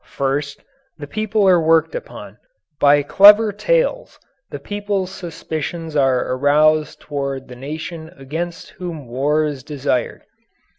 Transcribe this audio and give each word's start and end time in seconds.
First, 0.15 0.61
the 0.97 1.05
people 1.05 1.47
are 1.47 1.61
worked 1.61 1.93
upon. 1.93 2.39
By 2.79 3.03
clever 3.03 3.51
tales 3.51 4.17
the 4.49 4.57
people's 4.57 5.11
suspicions 5.11 5.95
are 5.95 6.33
aroused 6.33 7.01
toward 7.01 7.47
the 7.49 7.55
nation 7.55 8.11
against 8.17 8.71
whom 8.71 9.05
war 9.05 9.43
is 9.45 9.61
desired. 9.61 10.23